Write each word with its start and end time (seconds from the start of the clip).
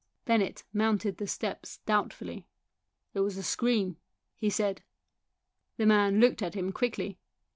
Bennett 0.25 0.63
mounted 0.73 1.17
the 1.17 1.27
steps 1.27 1.77
doubtfully. 1.85 2.47
"There 3.13 3.21
was 3.21 3.37
a 3.37 3.43
scream," 3.43 3.97
he 4.35 4.49
said. 4.49 4.81
The 5.77 5.85
man 5.85 6.19
looked 6.19 6.41
at 6.41 6.55
him 6.55 6.71
quickly. 6.71 7.19